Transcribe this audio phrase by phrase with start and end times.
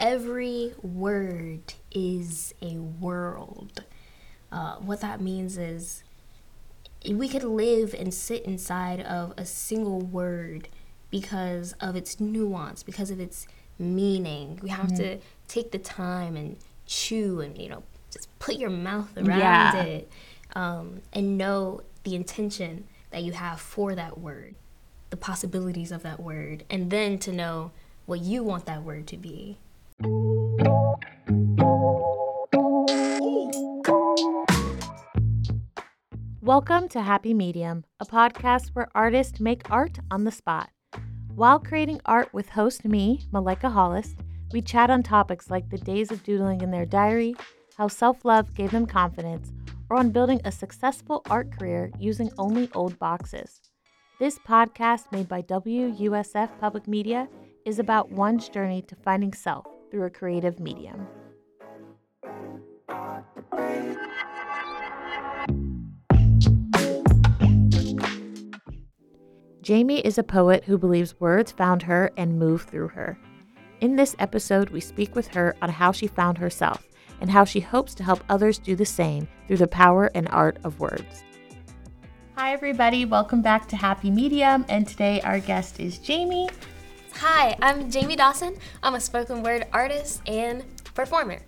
[0.00, 3.84] every word is a world.
[4.50, 6.02] Uh, what that means is
[7.08, 10.68] we could live and sit inside of a single word
[11.10, 13.46] because of its nuance, because of its
[13.78, 14.58] meaning.
[14.62, 14.96] We have mm-hmm.
[14.96, 16.56] to take the time and
[16.86, 19.82] chew and, you know, just put your mouth around yeah.
[19.82, 20.10] it
[20.56, 24.54] um, and know the intention that you have for that word,
[25.10, 27.70] the possibilities of that word, and then to know
[28.06, 29.58] what you want that word to be.
[36.50, 40.70] Welcome to Happy Medium, a podcast where artists make art on the spot.
[41.36, 44.16] While creating art with host me, Malika Hollis,
[44.52, 47.36] we chat on topics like the days of doodling in their diary,
[47.78, 49.52] how self love gave them confidence,
[49.88, 53.60] or on building a successful art career using only old boxes.
[54.18, 57.28] This podcast, made by WUSF Public Media,
[57.64, 61.06] is about one's journey to finding self through a creative medium.
[69.62, 73.18] Jamie is a poet who believes words found her and move through her.
[73.82, 76.88] In this episode, we speak with her on how she found herself
[77.20, 80.56] and how she hopes to help others do the same through the power and art
[80.64, 81.24] of words.
[82.36, 83.04] Hi, everybody.
[83.04, 84.64] Welcome back to Happy Medium.
[84.70, 86.48] And today, our guest is Jamie.
[87.16, 88.56] Hi, I'm Jamie Dawson.
[88.82, 91.38] I'm a spoken word artist and performer.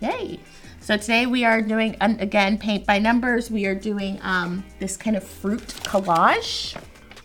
[0.00, 0.40] Yay!
[0.80, 3.50] So today we are doing again paint by numbers.
[3.50, 6.74] We are doing um, this kind of fruit collage.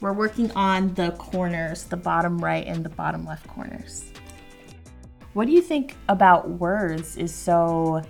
[0.01, 4.11] We're working on the corners, the bottom right and the bottom left corners.
[5.33, 8.01] What do you think about words is so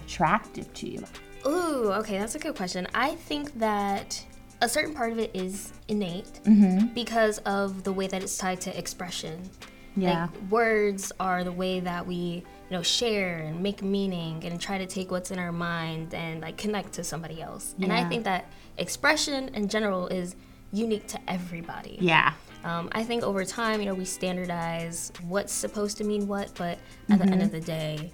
[0.00, 1.04] attractive to you?
[1.46, 2.86] Ooh, okay, that's a good question.
[2.94, 4.24] I think that
[4.60, 6.86] a certain part of it is innate mm-hmm.
[6.94, 9.42] because of the way that it's tied to expression.
[9.96, 10.28] Yeah.
[10.32, 14.78] Like words are the way that we, you know, share and make meaning and try
[14.78, 17.74] to take what's in our mind and like connect to somebody else.
[17.76, 17.84] Yeah.
[17.84, 18.46] And I think that
[18.78, 20.36] expression in general is
[20.74, 21.98] unique to everybody.
[22.00, 22.32] Yeah.
[22.64, 26.78] Um, I think over time, you know, we standardize what's supposed to mean what, but
[27.10, 27.18] at mm-hmm.
[27.18, 27.58] the end of mm-hmm.
[27.58, 28.12] the day,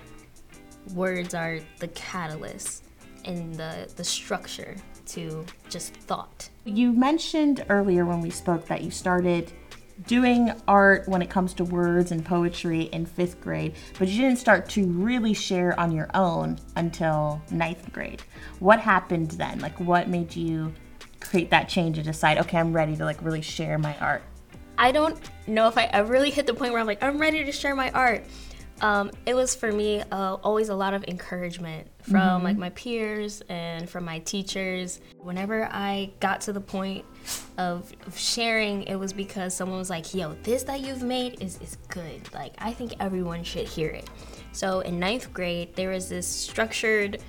[0.94, 2.84] words are the catalyst
[3.24, 4.76] and the the structure
[5.06, 6.48] to just thought.
[6.64, 9.52] You mentioned earlier when we spoke that you started
[10.06, 14.38] doing art when it comes to words and poetry in fifth grade, but you didn't
[14.38, 18.22] start to really share on your own until ninth grade.
[18.60, 19.58] What happened then?
[19.60, 20.72] Like, what made you
[21.30, 24.22] create that change and decide, okay, I'm ready to like really share my art?
[24.76, 27.44] I don't know if I ever really hit the point where I'm like, I'm ready
[27.44, 28.24] to share my art.
[28.80, 32.44] Um, it was for me uh, always a lot of encouragement from mm-hmm.
[32.44, 35.00] like my peers and from my teachers.
[35.18, 37.04] Whenever I got to the point
[37.58, 41.60] of, of, sharing, it was because someone was like, "Yo, this that you've made is
[41.60, 42.32] is good.
[42.32, 44.08] Like I think everyone should hear it."
[44.52, 47.22] So in ninth grade, there was this structured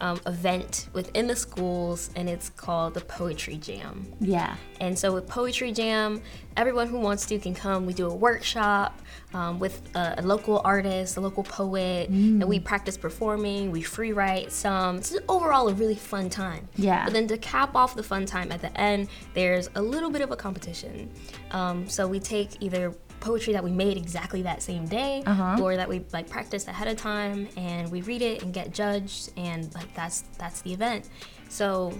[0.00, 4.12] um, event within the schools, and it's called the Poetry Jam.
[4.20, 4.56] Yeah.
[4.80, 6.22] And so with Poetry Jam,
[6.56, 7.86] everyone who wants to can come.
[7.86, 9.00] We do a workshop
[9.34, 12.40] um, with a, a, local artist, a local poet, mm.
[12.40, 13.70] and we practice performing.
[13.70, 14.96] We free write some.
[14.96, 16.68] It's overall a really fun time.
[16.76, 17.04] Yeah.
[17.04, 20.22] But then to cap off the fun time at the end, there's a little bit
[20.22, 21.10] of a competition.
[21.50, 22.94] Um, so we take either
[23.26, 25.60] poetry that we made exactly that same day uh-huh.
[25.60, 29.32] or that we like practiced ahead of time and we read it and get judged
[29.36, 31.08] and like that's that's the event.
[31.48, 31.92] So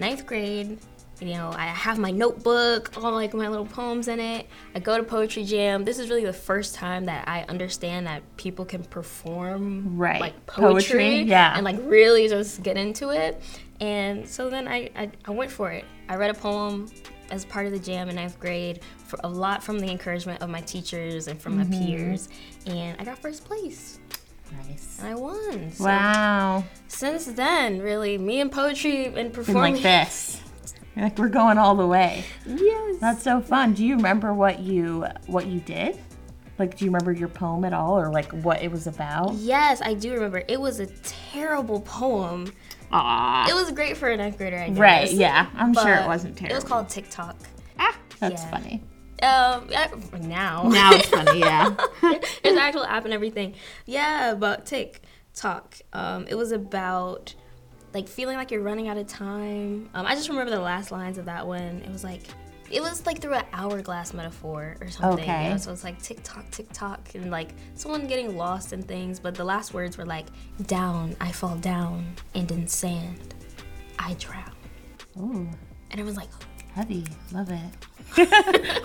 [0.00, 0.76] ninth grade
[1.20, 4.48] you know i have my notebook all like my little poems in it.
[4.74, 5.84] I go to poetry jam.
[5.84, 10.20] This is really the first time that i understand that people can perform right.
[10.20, 11.54] like poetry, poetry yeah.
[11.54, 13.40] and like really just get into it.
[13.80, 15.84] And so then I, I i went for it.
[16.08, 16.90] I read a poem
[17.30, 20.50] as part of the jam in ninth grade for a lot from the encouragement of
[20.50, 21.70] my teachers and from mm-hmm.
[21.70, 22.28] my peers,
[22.66, 23.98] and I got first place.
[24.68, 24.98] Nice.
[25.00, 25.72] And I won.
[25.72, 26.64] So wow.
[26.88, 29.74] Since then, really, me and poetry and performing.
[29.74, 30.40] Been like this.
[30.96, 32.24] Like we're going all the way.
[32.46, 32.96] Yes.
[33.00, 33.74] That's so fun.
[33.74, 35.98] Do you remember what you what you did?
[36.58, 39.34] Like, do you remember your poem at all, or like what it was about?
[39.34, 40.42] Yes, I do remember.
[40.46, 42.52] It was a terrible poem.
[42.92, 43.48] Aww.
[43.48, 44.78] It was great for a ninth grader, I guess.
[44.78, 45.50] Right, yeah.
[45.56, 46.54] I'm sure it wasn't terrible.
[46.54, 47.36] It was called TikTok.
[47.78, 48.50] Ah, that's yeah.
[48.50, 48.82] funny.
[49.22, 49.68] Um,
[50.28, 50.68] now.
[50.68, 51.74] Now it's funny, yeah.
[52.02, 53.54] There's an actual app and everything.
[53.86, 55.76] Yeah, about TikTok.
[55.92, 57.34] Um, it was about
[57.94, 59.88] like feeling like you're running out of time.
[59.94, 61.82] Um, I just remember the last lines of that one.
[61.84, 62.22] It was like,
[62.70, 65.24] it was like through an hourglass metaphor or something.
[65.24, 65.44] Okay.
[65.44, 65.56] You know?
[65.56, 69.20] So it's like tick tock, tick tock, and like someone getting lost in things.
[69.20, 70.26] But the last words were like,
[70.66, 73.34] down, I fall down, and in sand,
[73.98, 74.52] I drown.
[75.18, 75.48] Ooh.
[75.90, 76.30] And it was like,
[76.74, 77.04] heavy.
[77.32, 77.60] Love it.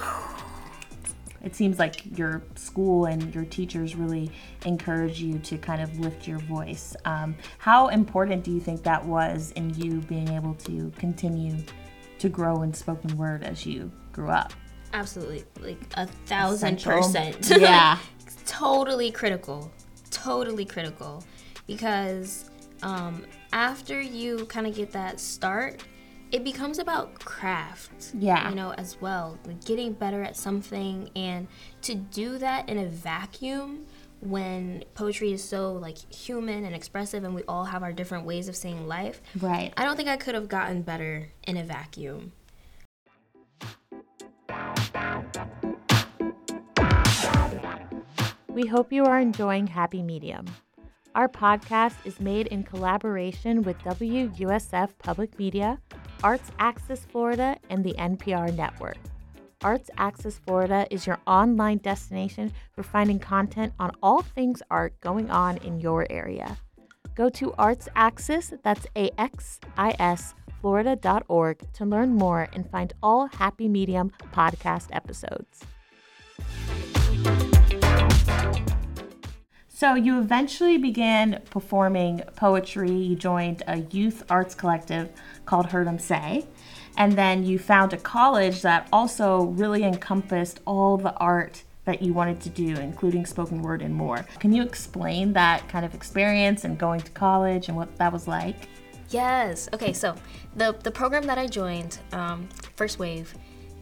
[1.43, 4.31] it seems like your school and your teachers really
[4.65, 6.95] encourage you to kind of lift your voice.
[7.05, 11.57] Um, how important do you think that was in you being able to continue
[12.19, 14.53] to grow in spoken word as you grew up?
[14.93, 16.97] Absolutely, like a thousand Essential.
[16.97, 17.51] percent.
[17.61, 17.97] Yeah.
[18.45, 19.71] totally critical.
[20.11, 21.23] Totally critical.
[21.67, 22.49] Because
[22.81, 23.23] um,
[23.53, 25.83] after you kind of get that start,
[26.31, 28.11] it becomes about craft.
[28.17, 28.49] Yeah.
[28.49, 29.37] You know, as well.
[29.45, 31.09] Like getting better at something.
[31.15, 31.47] And
[31.83, 33.85] to do that in a vacuum
[34.21, 38.47] when poetry is so like human and expressive and we all have our different ways
[38.47, 39.21] of seeing life.
[39.39, 39.73] Right.
[39.77, 42.33] I don't think I could have gotten better in a vacuum.
[48.49, 50.45] We hope you are enjoying Happy Medium.
[51.15, 55.79] Our podcast is made in collaboration with WUSF Public Media,
[56.23, 58.97] Arts Axis Florida, and the NPR Network.
[59.61, 65.29] Arts Axis Florida is your online destination for finding content on all things art going
[65.29, 66.57] on in your area.
[67.13, 72.93] Go to Arts Axis, that's A X I S, Florida.org to learn more and find
[73.03, 75.65] all Happy Medium podcast episodes.
[79.67, 82.91] So you eventually began performing poetry.
[82.91, 85.09] You joined a youth arts collective
[85.45, 86.47] called Heard 'em Say.
[86.99, 92.13] And then you found a college that also really encompassed all the art that you
[92.13, 94.25] wanted to do, including spoken word and more.
[94.39, 98.27] Can you explain that kind of experience and going to college and what that was
[98.27, 98.67] like?
[99.09, 99.69] Yes.
[99.73, 99.93] Okay.
[99.93, 100.13] So
[100.55, 103.33] the the program that I joined, um, First Wave,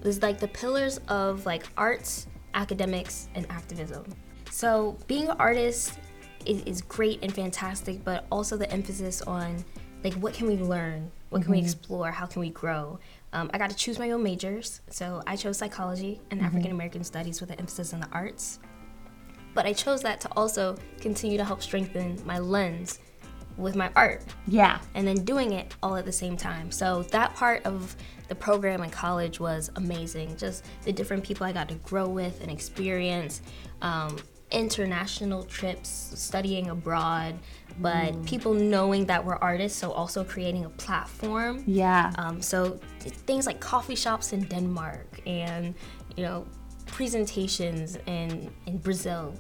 [0.04, 4.06] was like the pillars of like arts, academics, and activism.
[4.52, 6.00] So being an artist
[6.46, 9.66] is, is great and fantastic, but also the emphasis on
[10.04, 13.00] like what can we learn, what can we explore, how can we grow.
[13.34, 17.04] Um, I got to choose my own majors, so I chose psychology and African American
[17.04, 18.60] studies with an emphasis on the arts.
[19.54, 23.00] But I chose that to also continue to help strengthen my lens
[23.58, 24.80] with my art Yeah.
[24.94, 26.72] and then doing it all at the same time.
[26.72, 27.96] So that part of
[28.28, 30.38] the program in college was amazing.
[30.38, 33.42] Just the different people I got to grow with and experience,
[33.82, 34.18] um,
[34.52, 37.36] international trips, studying abroad,
[37.80, 41.64] but people knowing that we're artists, so also creating a platform.
[41.66, 42.12] Yeah.
[42.18, 45.76] Um, so things like coffee shops in Denmark and
[46.16, 46.46] you know
[46.86, 49.34] presentations in in Brazil,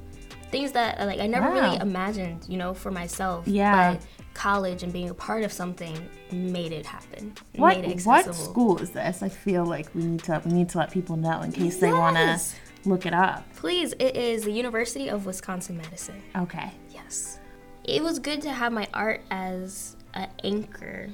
[0.51, 3.47] things that uh, like I never really imagined, you know, for myself.
[3.47, 3.93] Yeah.
[3.93, 5.97] But college and being a part of something
[6.31, 7.33] made it happen.
[7.55, 9.23] What made it what school is this?
[9.23, 11.91] I feel like we need to we need to let people know in case they
[11.91, 12.39] want to
[12.85, 13.43] look it up.
[13.55, 16.21] Please, it is the University of Wisconsin Madison.
[16.35, 16.71] Okay.
[16.91, 17.39] Yes.
[17.87, 21.09] It was good to have my art as an anchor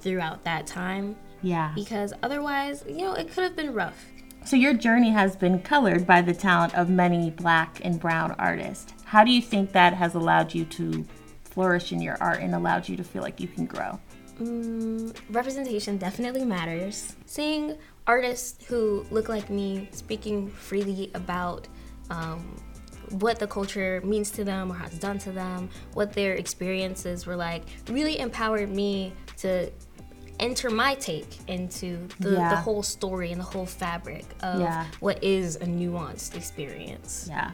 [0.00, 1.72] throughout that time Yeah.
[1.76, 4.04] because otherwise, you know, it could have been rough.
[4.44, 8.92] So your journey has been colored by the talent of many black and brown artists.
[9.04, 11.06] How do you think that has allowed you to
[11.44, 14.00] flourish in your art and allowed you to feel like you can grow?
[14.40, 17.14] Mm, representation definitely matters.
[17.26, 17.76] Seeing
[18.08, 21.68] artists who look like me speaking freely about
[22.10, 22.56] um,
[23.12, 27.36] what the culture means to them or has done to them, what their experiences were
[27.36, 29.70] like, really empowered me to
[30.40, 34.86] enter my take into the, the whole story and the whole fabric of Yeah.
[35.00, 37.26] what is a nuanced experience.
[37.28, 37.52] Yeah.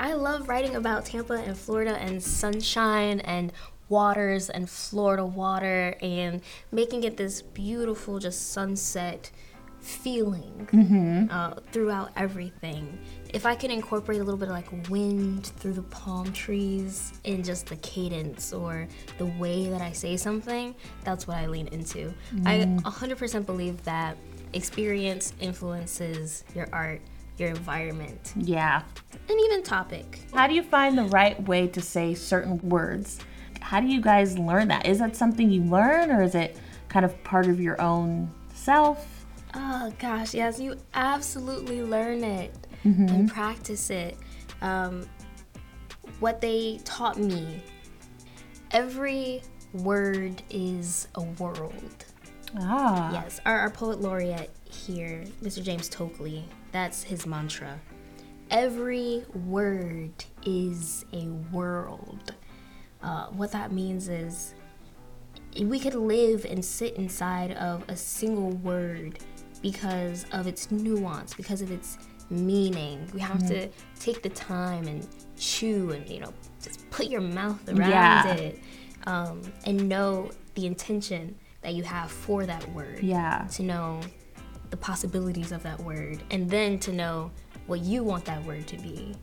[0.00, 3.52] I love writing about Tampa and Florida and sunshine and
[3.88, 6.40] waters and Florida water and
[6.70, 9.30] making it this beautiful, just sunset
[9.82, 12.98] feeling uh, throughout everything.
[13.34, 17.42] If I can incorporate a little bit of like wind through the palm trees in
[17.42, 18.86] just the cadence or
[19.18, 20.74] the way that I say something,
[21.04, 22.12] that's what I lean into.
[22.46, 24.16] I 100% believe that
[24.52, 27.00] experience influences your art,
[27.38, 28.82] your environment, Yeah.
[29.28, 30.20] and even topic.
[30.34, 33.18] How do you find the right way to say certain words?
[33.60, 34.86] How do you guys learn that?
[34.86, 36.58] Is that something you learn or is it
[36.88, 39.21] kind of part of your own self?
[39.54, 42.54] Oh gosh, yes, you absolutely learn it
[42.84, 44.16] and practice it.
[44.60, 45.06] Um,
[46.20, 47.62] what they taught me,
[48.70, 49.42] every
[49.74, 52.04] word is a world.
[52.58, 53.12] Ah.
[53.12, 55.62] Yes, our, our poet laureate here, Mr.
[55.62, 57.78] James Tokley, that's his mantra.
[58.50, 60.12] Every word
[60.44, 62.34] is a world.
[63.02, 64.54] Uh, what that means is
[65.60, 69.18] we could live and sit inside of a single word
[69.62, 71.98] because of its nuance, because of its
[72.30, 73.08] meaning.
[73.14, 73.68] We have to
[74.00, 78.34] take the time and chew and, you know, just put your mouth around Yeah.
[78.34, 78.58] it
[79.06, 83.46] um, and know the intention that you have for that word Yeah.
[83.52, 84.00] to know
[84.70, 87.30] the possibilities of that word and then to know
[87.66, 89.14] what you want that word to be.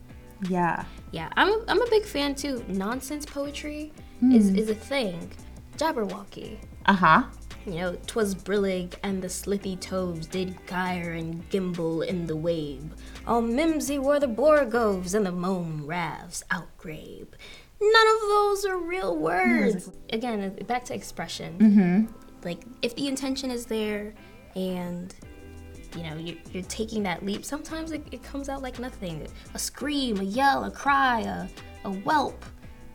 [0.48, 0.84] Yeah.
[1.10, 2.64] Yeah, I'm a, I'm a big fan too.
[2.68, 3.92] Nonsense poetry
[4.32, 5.30] is, is a thing.
[5.76, 6.58] Jabberwocky.
[6.86, 7.22] Uh huh.
[7.66, 12.92] You know, 'twas brillig and the slithy toves did gyre and gimble in the wabe.
[13.26, 17.28] All mimsy were the borogoves and the mome raths outgrabe.
[17.82, 19.90] None of those are real words.
[20.12, 21.56] Again, uh, back to expression.
[21.58, 22.12] Mm-hmm.
[22.44, 24.14] Like, if the intention is there
[24.56, 25.14] and
[25.96, 29.26] you know you're, you're taking that leap, sometimes it, it comes out like nothing.
[29.54, 31.46] A scream, a yell, a cry, a,
[31.86, 32.44] a whelp.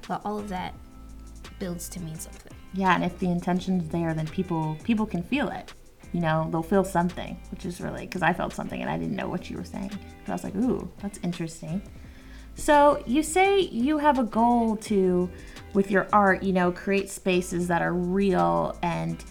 [0.08, 0.74] But all of that
[1.60, 2.55] builds to mean something.
[2.76, 5.74] Yeah, and if the intention's there, then people people can feel it.
[6.12, 9.16] You know, they'll feel something, which is really because I felt something and I didn't
[9.16, 9.92] know what you were saying.
[10.26, 11.82] But I was like, ooh, that's interesting.
[12.56, 15.30] So you say you have a goal to,
[15.74, 19.24] with your art, you know, create spaces that are real and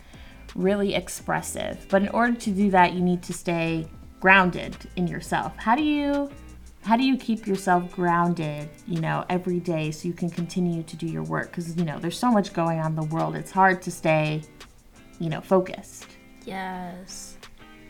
[0.54, 1.86] really expressive.
[1.88, 3.86] But in order to do that, you need to stay
[4.20, 5.56] grounded in yourself.
[5.56, 6.30] How do you
[6.84, 10.96] how do you keep yourself grounded, you know, every day so you can continue to
[10.96, 13.34] do your work cuz you know, there's so much going on in the world.
[13.34, 14.42] It's hard to stay,
[15.18, 16.06] you know, focused.
[16.44, 17.38] Yes.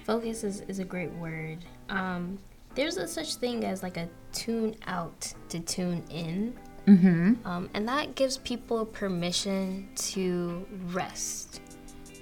[0.05, 1.65] Focus is, is a great word.
[1.89, 2.39] Um,
[2.75, 6.55] there's a such thing as like a tune out to tune in.
[6.87, 7.47] Mm-hmm.
[7.47, 11.63] Um, and that gives people permission to rest,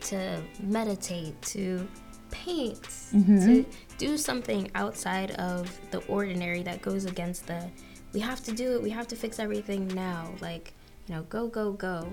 [0.02, 1.88] to meditate, to
[2.30, 3.66] paint, to
[4.02, 7.70] do something outside of the ordinary that goes against the
[8.12, 10.34] we have to do it, we have to fix everything now.
[10.40, 10.74] Like,
[11.06, 12.12] you know, go, go, go.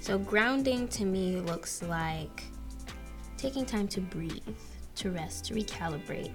[0.00, 2.42] So, grounding to me looks like
[3.36, 4.56] taking time to breathe,
[4.96, 6.32] to rest, to recalibrate,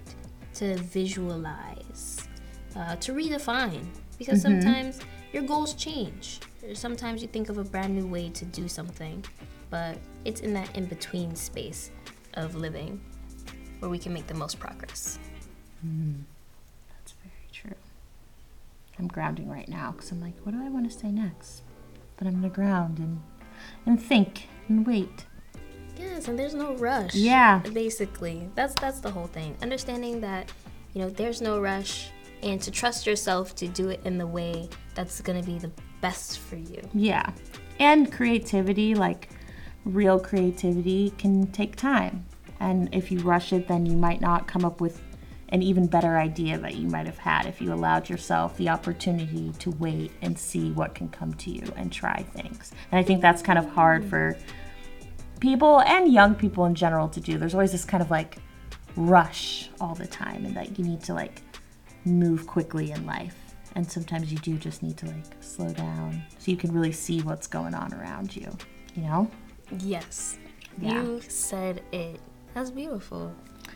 [0.53, 2.27] to visualize,
[2.75, 3.85] uh, to redefine.
[4.17, 4.99] Because sometimes
[5.33, 6.39] your goals change.
[6.73, 9.25] Sometimes you think of a brand new way to do something,
[9.71, 11.89] but it's in that in between space
[12.35, 13.01] of living
[13.81, 15.17] where we can make the most progress.
[15.81, 16.21] Hmm.
[16.89, 17.77] That's very true.
[18.99, 21.63] I'm grounding right now because I'm like, what do I want to say next?
[22.15, 23.21] But I'm gonna ground and
[23.87, 25.25] and think and wait.
[25.97, 27.15] Yes, and there's no rush.
[27.15, 27.59] Yeah.
[27.73, 29.57] Basically, that's that's the whole thing.
[29.63, 30.51] Understanding that,
[30.93, 32.09] you know, there's no rush,
[32.43, 35.71] and to trust yourself to do it in the way that's gonna be the
[36.01, 36.87] best for you.
[36.93, 37.31] Yeah.
[37.79, 39.29] And creativity, like
[39.85, 42.25] real creativity, can take time.
[42.61, 45.01] And if you rush it, then you might not come up with
[45.49, 49.51] an even better idea that you might have had if you allowed yourself the opportunity
[49.59, 52.71] to wait and see what can come to you and try things.
[52.91, 54.37] And I think that's kind of hard for
[55.41, 57.37] people and young people in general to do.
[57.37, 58.37] There's always this kind of like
[58.95, 61.41] rush all the time, and that you need to like
[62.05, 63.35] move quickly in life.
[63.75, 67.21] And sometimes you do just need to like slow down so you can really see
[67.21, 68.49] what's going on around you,
[68.95, 69.29] you know?
[69.79, 70.37] Yes.
[70.79, 71.01] Yeah.
[71.01, 72.19] You said it.
[72.53, 73.33] That's beautiful.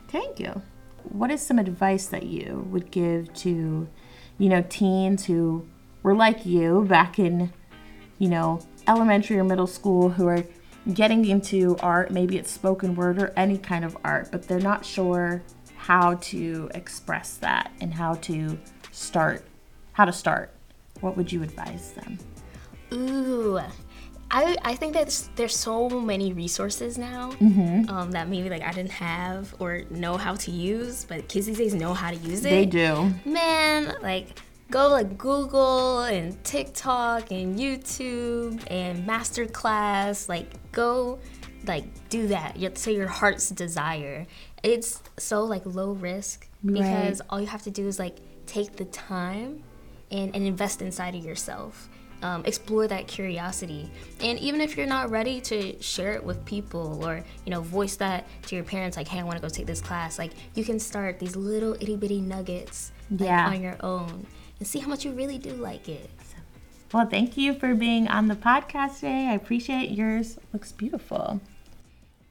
[0.10, 0.62] Thank you.
[1.04, 3.88] What is some advice that you would give to,
[4.38, 5.68] you know, teens who
[6.04, 7.54] were like you back in,
[8.18, 10.44] you know, elementary or middle school who are
[10.94, 14.86] getting into art, maybe it's spoken word or any kind of art, but they're not
[14.86, 15.42] sure
[15.76, 18.58] how to express that and how to
[18.92, 19.46] start,
[19.94, 20.52] how to start.
[21.02, 22.18] What would you advise them?
[22.94, 23.60] Ooh.
[24.32, 27.90] I, I think that there's- there's so many resources now Mm-hmm.
[27.90, 31.58] um, that maybe like I didn't have or know how to use, but kids these
[31.58, 32.50] days know how to use it.
[32.50, 33.14] They do.
[33.24, 34.40] Man, like
[34.72, 40.28] go like Google and TikTok and YouTube and masterclass.
[40.28, 41.20] Like go
[41.68, 42.58] like do that.
[42.58, 44.26] You say your heart's desire.
[44.64, 48.18] It's so like low risk because all you have to do is like
[48.48, 49.64] take the time
[50.12, 51.90] and, and invest inside of yourself.
[52.26, 53.84] Um, explore that curiosity
[54.20, 57.96] and even if you're not ready to share it with people or you know voice
[57.98, 60.64] that to your parents like hey i want to go take this class like you
[60.64, 63.48] can start these little itty-bitty nuggets like, Yeah.
[63.50, 64.26] on your own
[64.60, 66.10] and see how much you really do like it
[66.94, 69.28] Well, thank you for being on the podcast today.
[69.32, 70.40] I appreciate yours.
[70.54, 71.42] Looks beautiful.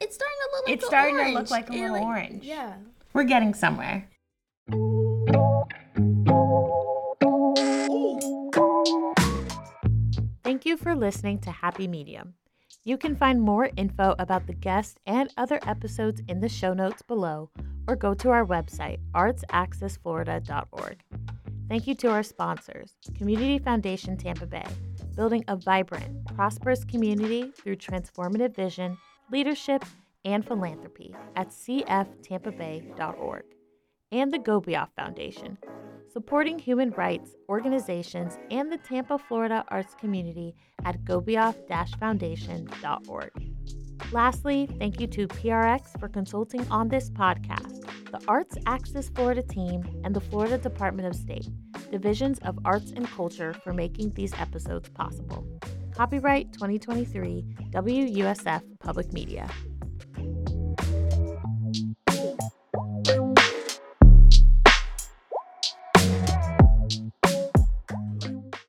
[0.01, 2.43] it's starting to look like It's a starting to look like a little orange.
[2.45, 2.73] yeah
[3.13, 4.09] We're getting somewhere.
[10.45, 12.35] Thank you for listening to Happy Medium.
[12.85, 17.01] You can find more info about the guest and other episodes in the show notes
[17.01, 17.49] below
[17.89, 21.03] or go to our website, artsaxisflorida.org.
[21.67, 24.67] Thank you to our sponsors, Community Foundation Tampa Bay,
[25.17, 28.99] building a vibrant, prosperous community through transformative vision,
[29.33, 29.83] leadership,
[30.27, 33.45] and philanthropy at cftampabay.org,
[34.15, 35.59] and the Gobioff Foundation,
[36.13, 40.55] supporting human rights organizations and the Tampa, Florida arts community
[40.85, 43.31] at gobioff-foundation.org.
[44.13, 47.85] Lastly, thank you to PRX for consulting on this podcast.
[48.15, 51.49] the Arts Axis Florida team, and the Florida Department of State,
[51.91, 55.45] divisions of arts and culture, for making these episodes possible.
[55.93, 59.51] Copyright 2023 WUSF Public Media.